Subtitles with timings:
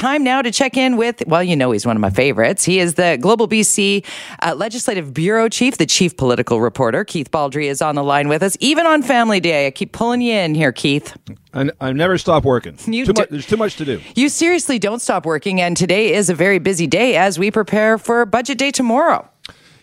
[0.00, 2.64] Time now to check in with, well, you know, he's one of my favorites.
[2.64, 4.02] He is the Global BC
[4.42, 7.04] uh, Legislative Bureau Chief, the Chief Political Reporter.
[7.04, 9.66] Keith Baldrey is on the line with us, even on Family Day.
[9.66, 11.14] I keep pulling you in here, Keith.
[11.52, 12.78] I, I never stop working.
[12.86, 14.00] You too do- mu- there's too much to do.
[14.14, 17.98] You seriously don't stop working, and today is a very busy day as we prepare
[17.98, 19.28] for Budget Day tomorrow.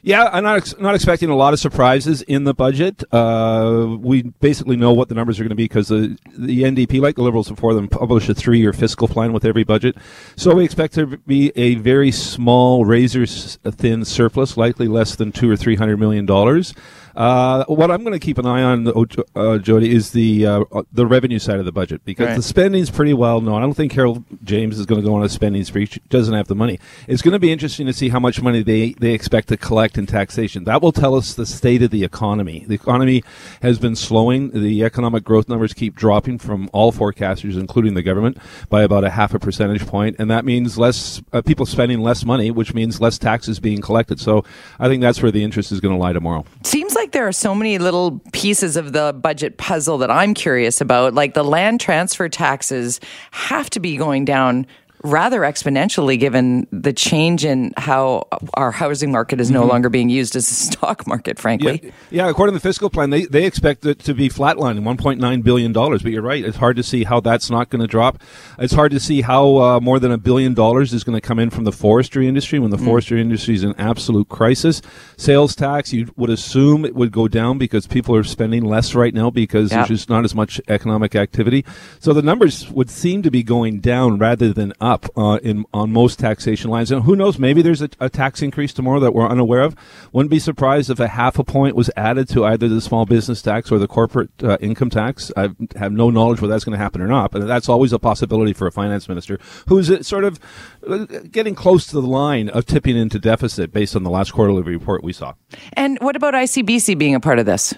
[0.04, 3.04] Yeah, I'm not ex- not expecting a lot of surprises in the budget.
[3.12, 7.02] Uh, we basically know what the numbers are going to be because the the NDP,
[7.02, 9.96] like the Liberals before them, publish a three year fiscal plan with every budget.
[10.36, 15.32] So we expect there to be a very small, razor thin surplus, likely less than
[15.32, 16.74] two or three hundred million dollars.
[17.18, 18.88] Uh, what I'm going to keep an eye on,
[19.36, 20.64] uh, Jody, is the uh,
[20.94, 22.36] the revenue side of the budget because Right.
[22.36, 23.58] the spending's pretty well known.
[23.58, 25.88] I don't think Carol James is going to go on a spending spree.
[25.88, 26.80] She doesn't have the money.
[27.08, 29.98] It's going to be interesting to see how much money they, they expect to collect
[29.98, 30.66] in taxation.
[30.66, 32.66] That will tell us the state of the economy.
[32.68, 33.24] The economy
[33.64, 34.52] has been slowing.
[34.52, 38.38] The economic growth numbers keep dropping from all forecasters, including the government,
[38.70, 42.24] by about a half a percentage point, and that means less uh, people spending less
[42.24, 44.20] money, which means less taxes being collected.
[44.20, 44.46] So
[44.78, 46.46] I think that's where the interest is going to lie tomorrow.
[46.64, 50.82] Seems like there are so many little pieces of the budget puzzle that I'm curious
[50.82, 51.14] about.
[51.14, 53.00] Like the land transfer taxes
[53.32, 54.68] have to be going down
[55.04, 60.36] rather exponentially given the change in how our housing market is no longer being used
[60.36, 61.80] as a stock market, frankly.
[61.84, 65.44] Yeah, yeah, according to the fiscal plan, they, they expect it to be flatlining, $1.9
[65.44, 65.74] billion.
[65.74, 68.22] But you're right, it's hard to see how that's not going to drop.
[68.58, 71.40] It's hard to see how uh, more than a billion dollars is going to come
[71.40, 74.82] in from the forestry industry when the forestry industry is in absolute crisis.
[75.16, 79.14] Sales tax, you would assume it would go down because people are spending less right
[79.14, 79.88] now because Yep.
[79.88, 81.66] there's just not as much economic activity.
[82.00, 85.92] So the numbers would seem to be going down rather than up uh, in on
[85.92, 86.92] most taxation lines.
[86.92, 87.40] And who knows?
[87.40, 89.76] Maybe there's a, a tax increase tomorrow that we're unaware of.
[90.12, 93.42] Wouldn't be surprised if a half a point was added to either the small business
[93.42, 95.32] tax or the corporate uh, income tax.
[95.36, 98.00] I have no knowledge whether that's going to happen or not, but that's always a
[98.00, 100.40] possibility for a finance minister who's uh, sort of
[100.88, 104.62] uh, getting close to the line of tipping into deficit based on the last quarterly
[104.62, 105.34] report we saw.
[105.74, 107.74] And what about ICBC being a part of this?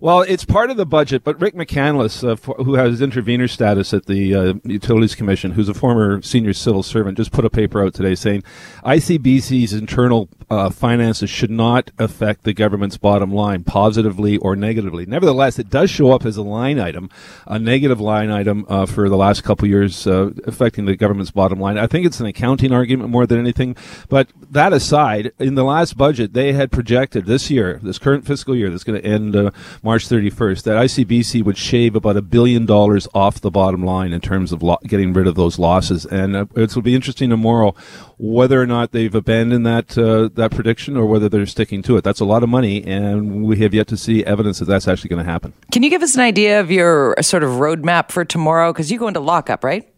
[0.00, 3.92] Well, it's part of the budget, but Rick McCandless, uh, for, who has intervener status
[3.92, 7.84] at the uh, Utilities Commission, who's a former senior civil servant, just put a paper
[7.84, 8.44] out today saying
[8.84, 15.04] ICBC's internal uh, finances should not affect the government's bottom line positively or negatively.
[15.04, 17.10] Nevertheless, it does show up as a line item,
[17.48, 21.58] a negative line item uh, for the last couple years, uh, affecting the government's bottom
[21.58, 21.76] line.
[21.76, 23.76] I think it's an accounting argument more than anything.
[24.08, 28.54] But that aside, in the last budget, they had projected this year, this current fiscal
[28.54, 29.50] year that's going to end uh,
[29.88, 34.20] March 31st, that ICBC would shave about a billion dollars off the bottom line in
[34.20, 36.04] terms of lo- getting rid of those losses.
[36.04, 37.74] And uh, it will be interesting tomorrow
[38.18, 42.04] whether or not they've abandoned that uh, that prediction or whether they're sticking to it.
[42.04, 45.08] That's a lot of money, and we have yet to see evidence that that's actually
[45.08, 45.54] going to happen.
[45.72, 48.74] Can you give us an idea of your sort of roadmap for tomorrow?
[48.74, 49.90] Because you go into lockup, right?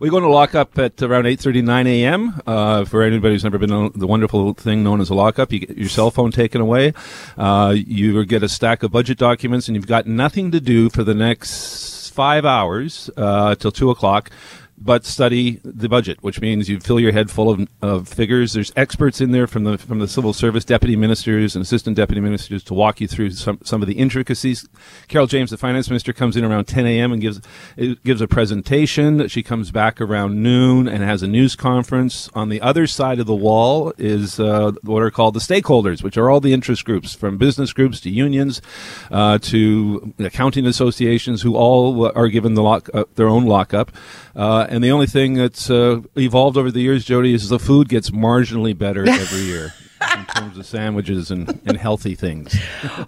[0.00, 2.40] We're going to lock up at around 8.39 a.m.
[2.46, 5.60] Uh, for anybody who's never been on the wonderful thing known as a lockup, you
[5.60, 6.92] get your cell phone taken away.
[7.38, 11.04] Uh, you get a stack of budget documents, and you've got nothing to do for
[11.04, 14.30] the next five hours uh, till 2 o'clock
[14.76, 18.52] but study the budget, which means you fill your head full of, of figures.
[18.52, 22.20] There's experts in there from the from the civil service, deputy ministers and assistant deputy
[22.20, 24.68] ministers to walk you through some, some of the intricacies.
[25.08, 27.12] Carol James, the finance minister, comes in around 10 a.m.
[27.12, 27.40] and gives
[28.04, 29.28] gives a presentation.
[29.28, 32.28] She comes back around noon and has a news conference.
[32.34, 36.16] On the other side of the wall is uh, what are called the stakeholders, which
[36.16, 38.60] are all the interest groups, from business groups to unions
[39.10, 43.92] uh, to accounting associations, who all are given the lock, uh, their own lockup.
[44.34, 47.88] Uh, and the only thing that's uh, evolved over the years, Jody, is the food
[47.88, 49.72] gets marginally better every year
[50.18, 52.56] in terms of sandwiches and, and healthy things.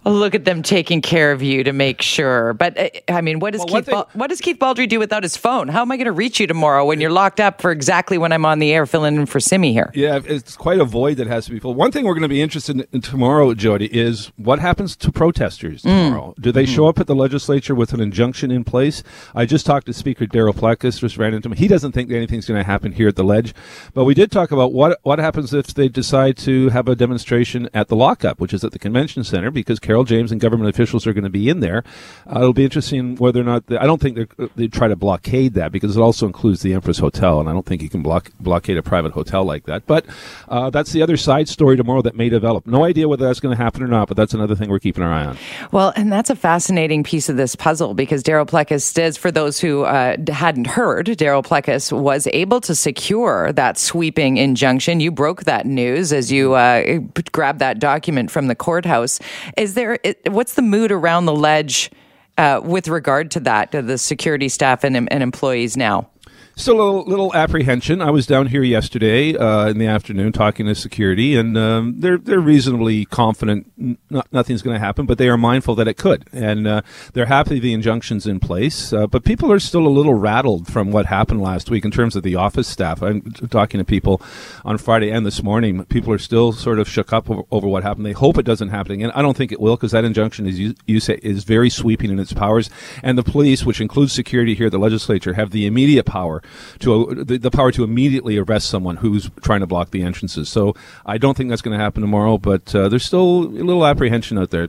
[0.05, 2.55] Look at them taking care of you to make sure.
[2.55, 4.99] But uh, I mean, what does Well, one Keith Bal- what does Keith Baldrey do
[4.99, 5.69] without his phone?
[5.69, 8.33] How am I going to reach you tomorrow when you're locked up for exactly when
[8.33, 9.91] I'm on the air filling in for Simi here?
[9.95, 11.77] Yeah, it's quite a void that has to be filled.
[11.77, 15.13] One thing we're going to be interested in, in tomorrow, Jody, is what happens to
[15.13, 16.34] protesters tomorrow.
[16.41, 19.03] Do they show up at the legislature with an injunction in place?
[19.34, 21.57] I just talked to Speaker Darryl Plecas, just ran into him.
[21.57, 23.54] He doesn't think that anything's going to happen here at the ledge,
[23.95, 27.68] but we did talk about what what happens if they decide to have a demonstration
[27.74, 31.06] at the lockup, which is at the convention center, because Carol James and government officials
[31.06, 31.84] are going to be in there.
[32.27, 35.72] Uh, it'll be interesting whether or not I don't think they try to blockade that
[35.72, 38.77] because it also includes the Empress Hotel, and I don't think you can block, blockade
[38.77, 39.86] a private hotel like that.
[39.86, 40.06] But
[40.48, 42.66] uh, that's the other side story tomorrow that may develop.
[42.66, 45.03] No idea whether that's going to happen or not, but that's another thing we're keeping
[45.04, 45.39] our eye on.
[45.72, 49.60] Well, and that's a fascinating piece of this puzzle because Darryl Plecas is, for those
[49.60, 55.00] who uh, hadn't heard, Darryl Plecas was able to secure that sweeping injunction.
[55.00, 56.98] You broke that news as you uh,
[57.33, 59.21] grabbed that document from the courthouse.
[59.57, 59.98] Is there?
[60.27, 61.91] What's the mood around the ledge
[62.39, 66.09] uh, with regard to that, to the security staff and, and employees now?
[66.58, 68.00] Still a little, little, apprehension.
[68.00, 72.16] I was down here yesterday uh, in the afternoon talking to security, and um, they're
[72.16, 73.70] they're reasonably confident
[74.08, 76.80] not, nothing's going to happen, but they are mindful that it could, and uh,
[77.12, 78.91] they're happy the injunctions in place.
[78.91, 82.16] Uh, but people are still a little rattled from what happened last week in terms
[82.16, 83.03] of the office staff.
[83.03, 83.20] I'm
[83.50, 84.22] talking to people
[84.64, 85.84] on Friday and this morning.
[85.84, 88.06] People are still sort of shook up over, over what happened.
[88.06, 89.10] They hope it doesn't happen again.
[89.14, 92.10] I don't think it will because that injunction is you, you say is very sweeping
[92.10, 92.70] in its powers,
[93.03, 96.42] and the police, which includes security here, at the legislature, have the immediate power
[96.81, 100.48] to the, the, power to immediately arrest someone who's trying to block the entrances.
[100.48, 103.87] So I don't think that's going to happen tomorrow, but uh, there's still a little
[103.87, 104.69] apprehension out there.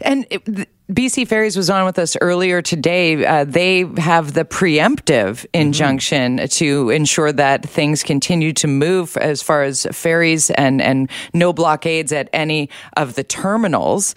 [0.00, 0.44] And it,
[0.90, 3.24] BC Ferries was on with us earlier today.
[3.24, 5.60] Uh, they have the preemptive mm-hmm.
[5.60, 6.46] injunction mm-hmm.
[6.46, 12.12] to ensure that things continue to move as far as ferries and, and no blockades
[12.12, 14.14] at any of the terminals.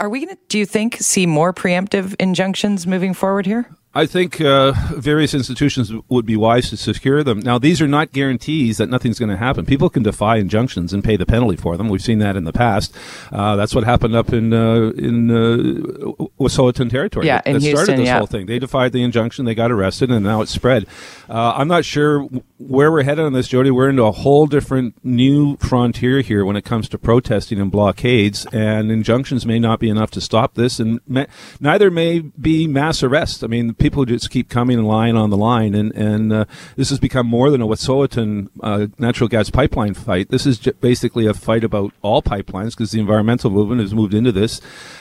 [0.00, 3.68] Are we going to, do you think, see more preemptive injunctions moving forward here?
[3.94, 7.40] I think uh, various institutions would be wise to secure them.
[7.40, 9.66] Now, these are not guarantees that nothing's going to happen.
[9.66, 11.90] People can defy injunctions and pay the penalty for them.
[11.90, 12.96] We've seen that in the past.
[13.30, 17.26] Uh, that's what happened up in uh, in uh, territory.
[17.26, 18.18] Yeah, that, in that Houston, started this yeah.
[18.18, 18.46] whole thing.
[18.46, 19.44] They defied the injunction.
[19.44, 20.86] They got arrested, and now it's spread.
[21.28, 22.22] Uh, I'm not sure
[22.58, 23.70] where we're headed on this, Jody.
[23.70, 28.46] We're into a whole different new frontier here when it comes to protesting and blockades,
[28.52, 31.26] and injunctions may not be enough to stop this, and may,
[31.60, 33.42] neither may be mass arrests.
[33.42, 36.44] I mean people just keep coming and lying on the line, and and uh,
[36.76, 40.28] this has become more than a Wet'suwet'en uh, natural gas pipeline fight.
[40.28, 44.30] This is basically a fight about all pipelines because the environmental movement has moved into
[44.30, 44.60] this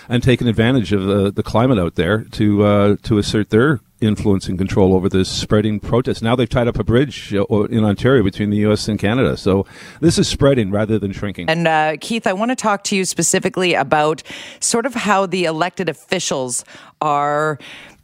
[0.10, 4.48] and taken advantage of the, the climate out there to uh, to assert their influence
[4.50, 6.24] and control over this spreading protest.
[6.24, 8.88] Now they've tied up a bridge uh, in Ontario between the U.S.
[8.88, 9.38] and Canada.
[9.38, 9.66] So
[10.01, 11.50] this is spreading rather than shrinking.
[11.50, 14.24] And uh, Keith, I want to talk to you specifically about
[14.60, 16.66] sort of how the elected officials
[17.00, 17.60] are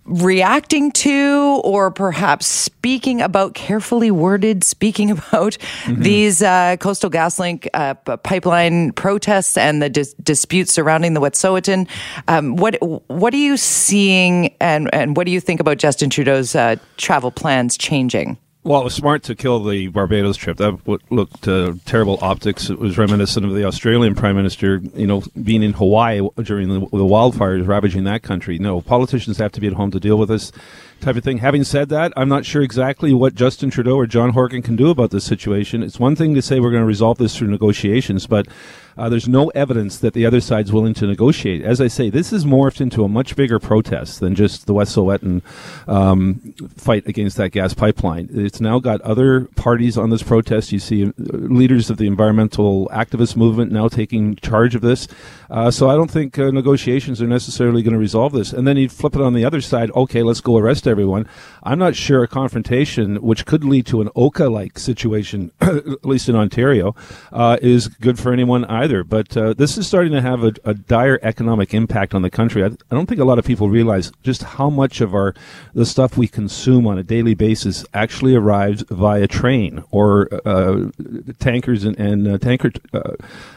[0.08, 6.02] reacting to or perhaps speaking about carefully worded speaking about mm-hmm.
[6.02, 11.88] these uh, coastal gaslink uh, pipeline protests and the dis- disputes surrounding the Wet'suwet'en.
[12.28, 12.78] Um, what
[13.08, 17.32] what are you seeing and and what do you think about Justin Trudeau's uh, travel
[17.32, 18.38] plans changing?
[18.68, 20.58] Well, it was smart to kill the Barbados trip.
[20.58, 22.70] That looked uh, terrible optics.
[22.70, 26.82] It was reminiscent of the Australian Prime Minister, you know, being in Hawaii during the,
[26.82, 28.60] the wildfires ravaging that country.
[28.60, 30.52] No, politicians have to be at home to deal with this
[31.00, 31.38] type of thing.
[31.38, 34.90] Having said that, I'm not sure exactly what Justin Trudeau or John Horgan can do
[34.90, 35.82] about this situation.
[35.82, 38.50] It's one thing to say we're going to resolve this through negotiations, but
[38.98, 41.62] uh, there's no evidence that the other side's willing to negotiate.
[41.62, 45.42] As I say, this has morphed into a much bigger protest than just the Wet'suwet'en
[45.88, 46.36] um,
[46.76, 48.30] fight against that gas pipeline.
[48.32, 50.72] It's now got other parties on this protest.
[50.72, 55.08] You see uh, leaders of the environmental activist movement now taking charge of this.
[55.50, 58.52] Uh, so I don't think uh, negotiations are necessarily going to resolve this.
[58.52, 59.92] And then you flip it on the other side.
[59.92, 61.28] Okay, let's go arrest everyone.
[61.64, 66.36] I'm not sure a confrontation, which could lead to an Oka-like situation, at least in
[66.36, 66.96] Ontario,
[67.32, 69.04] uh, is good for anyone either either.
[69.04, 72.64] But uh, this is starting to have a, a, dire economic impact on the country.
[72.64, 75.34] I, I, don't think a lot of people realize just how much of our
[75.74, 80.90] the stuff we consume on a daily basis actually arrives via train or uh,
[81.40, 83.12] tankers and, and uh, tanker uh,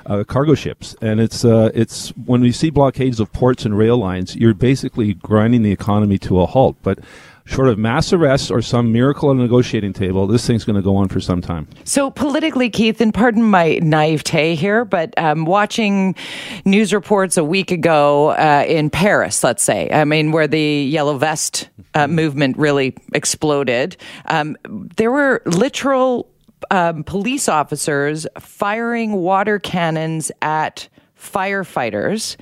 [0.06, 0.96] uh, cargo ships.
[1.00, 5.14] And it's uh, it's when we see blockades of ports and rail lines, you're basically
[5.14, 6.76] grinding the economy to a halt.
[6.82, 6.98] But
[7.44, 10.82] short of mass arrests or some miracle on a negotiating table, this thing's going to
[10.82, 11.68] go on for some time.
[11.84, 16.14] So, politically, Keith, and pardon my naivete here, but um, watching
[16.64, 21.18] news reports a week ago uh, in Paris, let's say, I mean, where the yellow
[21.18, 24.56] vest uh, movement really exploded, um,
[24.96, 26.28] there were literal
[26.70, 32.36] um, police officers firing water cannons at firefighters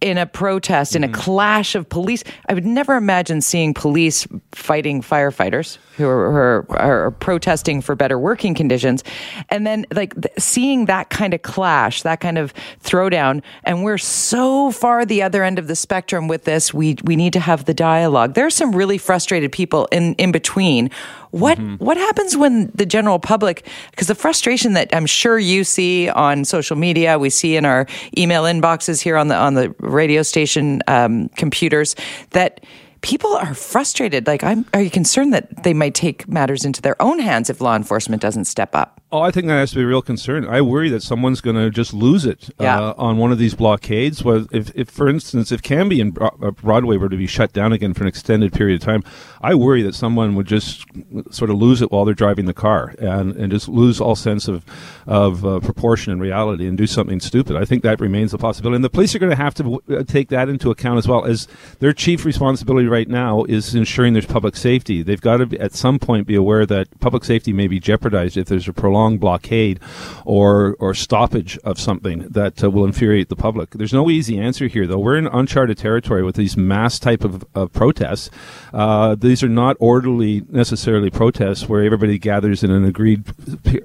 [0.00, 1.20] in a protest, in a mm-hmm.
[1.20, 2.22] clash of police.
[2.48, 7.94] I would never imagine seeing police fighting firefighters who are, who are, are protesting for
[7.94, 9.02] better working conditions.
[9.48, 12.52] And then, like, th- seeing that kind of clash, that kind of
[12.84, 13.42] throwdown.
[13.64, 16.74] And we're so far the other end of the spectrum with this.
[16.74, 18.34] We, we need to have the dialogue.
[18.34, 20.90] There are some really frustrated people in, in between
[21.36, 21.84] What mm-hmm.
[21.84, 23.68] what happens when the general public?
[23.90, 27.86] Because the frustration that I'm sure you see on social media, we see in our
[28.16, 31.94] email inboxes here on the on the radio station um, computers
[32.30, 32.64] that
[33.02, 34.26] people are frustrated.
[34.26, 37.60] Like, I'm, are you concerned that they might take matters into their own hands if
[37.60, 39.00] law enforcement doesn't step up?
[39.16, 40.46] Oh, I think that has to be a real concern.
[40.46, 42.78] I worry that someone's going to just lose it yeah.
[42.78, 44.22] uh, on one of these blockades.
[44.26, 47.94] If, if, for instance, if Cambie and uh, Broadway were to be shut down again
[47.94, 49.02] for an extended period of time,
[49.40, 50.84] I worry that someone would just
[51.30, 54.48] sort of lose it while they're driving the car and, and just lose all sense
[54.48, 54.66] of
[55.06, 57.56] of uh, proportion and reality and do something stupid.
[57.56, 59.82] I think that remains a possibility, and the police are going to have to w-
[59.88, 61.24] uh, take that into account as well.
[61.24, 61.46] As
[61.78, 65.02] their chief responsibility right now is ensuring there's public safety.
[65.02, 68.36] They've got to be, at some point be aware that public safety may be jeopardized
[68.36, 69.80] if there's a prolonged prolonged blockade
[70.24, 73.70] or or stoppage of something that uh, will infuriate the public.
[73.70, 74.98] There's no easy answer here, though.
[74.98, 78.30] We're in uncharted territory with these mass type of, of protests.
[78.72, 83.24] Uh, these are not orderly necessarily protests where everybody gathers in an agreed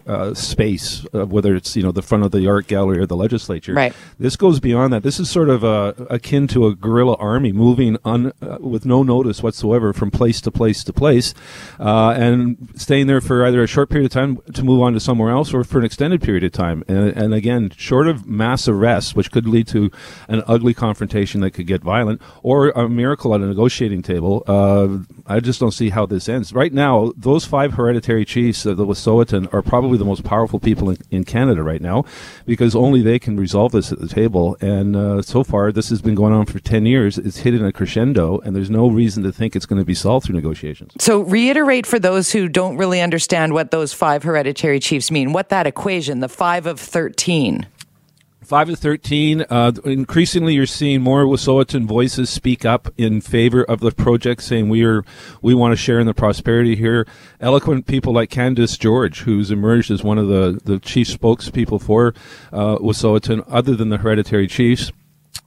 [0.07, 3.15] uh, space, uh, whether it's you know the front of the art gallery or the
[3.15, 3.73] legislature.
[3.73, 3.93] Right.
[4.19, 5.03] This goes beyond that.
[5.03, 9.03] This is sort of uh, akin to a guerrilla army moving un, uh, with no
[9.03, 11.33] notice whatsoever from place to place to place,
[11.79, 15.31] and staying there for either a short period of time to move on to somewhere
[15.31, 16.83] else or for an extended period of time.
[16.87, 19.91] And, and again, short of mass arrests, which could lead to
[20.27, 24.99] an ugly confrontation that could get violent, or a miracle at a negotiating table, uh,
[25.25, 26.53] I just don't see how this ends.
[26.53, 30.89] Right now, those five hereditary chiefs of the Wet'suwet'en are probably the most powerful people
[30.89, 32.03] in, in, Canada right now
[32.45, 34.57] because only they can resolve this at the table.
[34.59, 37.17] And uh, so far, this has been going on for 10 years.
[37.17, 40.25] It's hitting a crescendo, and there's no reason to think it's going to be solved
[40.25, 40.93] through negotiations.
[40.99, 45.31] So, reiterate for those who don't really understand what those five hereditary chiefs Chiefs mean?
[45.31, 47.65] What that equation, the five of 13?
[48.43, 49.45] Five of 13.
[49.49, 54.67] Uh, increasingly, you're seeing more Wet'suwet'en voices speak up in favor of the project, saying
[54.67, 55.05] we are
[55.41, 57.07] we want to share in the prosperity here.
[57.39, 62.13] Eloquent people like Candice George, who's emerged as one of the, the chief spokespeople for
[62.51, 62.75] uh,
[63.47, 64.91] other than the hereditary chiefs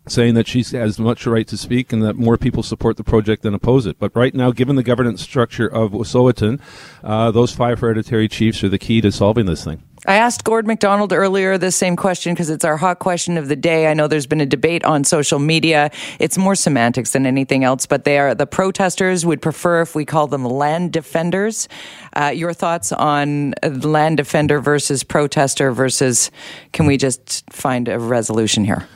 [0.07, 3.43] saying that she has much right to speak and that more people support the project
[3.43, 3.99] than oppose it.
[3.99, 6.61] But right now, given the governance structure of Wet'suwet'en,
[7.03, 9.83] uh, those five hereditary chiefs are the key to solving this thing.
[10.07, 13.57] I asked Gord McDonald earlier this same question because it's our hot question of the
[13.57, 13.87] day.
[13.87, 15.91] I know there's been a debate on social media.
[16.19, 20.05] It's more semantics than anything else, but they are the protesters would prefer if we
[20.05, 21.69] call them land defenders.
[22.13, 26.31] Uh, your thoughts on land defender versus protester versus
[26.73, 28.87] can we just find a resolution here?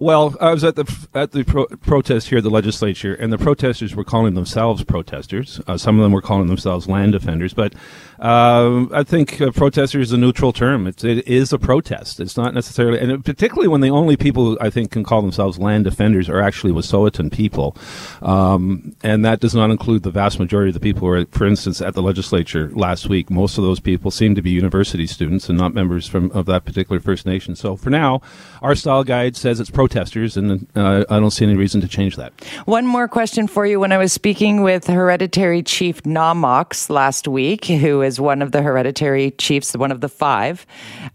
[0.00, 3.36] Well, I was at the at the pro- protest here at the legislature, and the
[3.36, 5.60] protesters were calling themselves protesters.
[5.66, 7.74] Uh, some of them were calling themselves land defenders, but
[8.18, 10.86] uh, I think uh, protester is a neutral term.
[10.86, 12.18] It's, it is a protest.
[12.18, 15.84] It's not necessarily, and particularly when the only people I think can call themselves land
[15.84, 17.76] defenders are actually Wet'suwet'en people,
[18.22, 21.46] um, and that does not include the vast majority of the people who were, for
[21.46, 23.28] instance, at the legislature last week.
[23.28, 26.64] Most of those people seem to be university students and not members from of that
[26.64, 27.54] particular First Nation.
[27.54, 28.22] So for now,
[28.62, 31.88] our style guide says it's protest protesters, and uh, I don't see any reason to
[31.88, 32.32] change that.
[32.64, 33.80] One more question for you.
[33.80, 38.62] When I was speaking with Hereditary Chief Na'moks last week, who is one of the
[38.62, 40.64] hereditary chiefs, one of the five,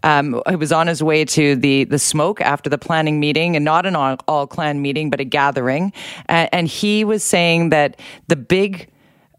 [0.02, 3.64] um, he was on his way to the, the smoke after the planning meeting, and
[3.64, 5.92] not an all, all clan meeting, but a gathering.
[6.28, 8.88] And he was saying that the big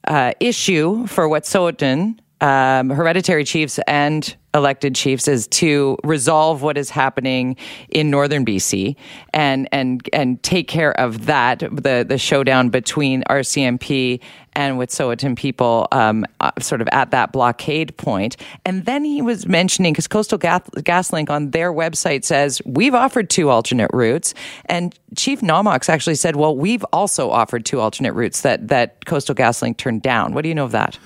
[0.07, 6.89] uh, issue for Wet'suwet'en, um, hereditary chiefs and elected chiefs is to resolve what is
[6.89, 7.55] happening
[7.89, 8.95] in northern BC
[9.33, 14.19] and and and take care of that the the showdown between RCMP
[14.53, 18.37] and Wet'suwet'en people um, uh, sort of at that blockade point.
[18.65, 23.29] And then he was mentioning because Coastal Gas- GasLink on their website says we've offered
[23.29, 24.33] two alternate routes,
[24.65, 29.35] and Chief Na'moks actually said, "Well, we've also offered two alternate routes that that Coastal
[29.35, 30.97] GasLink turned down." What do you know of that?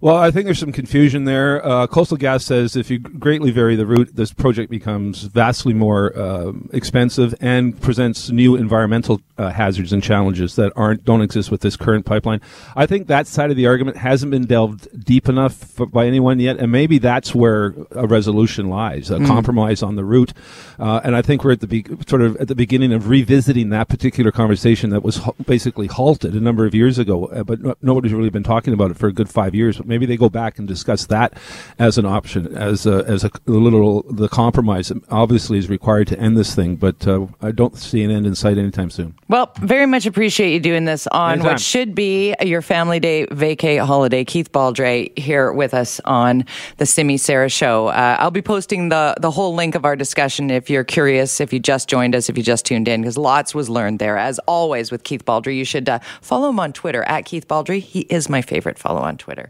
[0.00, 1.64] Well, I think there's some confusion there.
[1.66, 6.16] Uh, Coastal Gas says if you greatly vary the route, this project becomes vastly more
[6.16, 11.62] uh, expensive and presents new environmental uh, hazards and challenges that aren't don't exist with
[11.62, 12.40] this current pipeline.
[12.76, 16.38] I think that side of the argument hasn't been delved deep enough for, by anyone
[16.38, 19.26] yet, and maybe that's where a resolution lies, a mm.
[19.26, 20.32] compromise on the route.
[20.78, 23.70] Uh, and I think we're at the be- sort of at the beginning of revisiting
[23.70, 27.74] that particular conversation that was basically halted a number of years ago, uh, but no-
[27.82, 30.58] nobody's really been talking about it for a good five years maybe they go back
[30.58, 31.34] and discuss that
[31.78, 34.92] as an option, as a, as a little the compromise.
[35.10, 38.34] Obviously, is required to end this thing, but uh, I don't see an end in
[38.34, 39.14] sight anytime soon.
[39.28, 41.52] Well, very much appreciate you doing this on Anytime.
[41.52, 44.24] what should be your family day vacay holiday.
[44.24, 46.44] Keith Baldrey here with us on
[46.76, 47.88] the Simi Sara Show.
[47.88, 51.52] Uh, I'll be posting the the whole link of our discussion if you're curious, if
[51.52, 54.18] you just joined us, if you just tuned in, because lots was learned there.
[54.18, 57.80] As always with Keith Baldrey, you should uh, follow him on Twitter at Keith Baldrey.
[57.80, 59.46] He is my favorite follow on Twitter.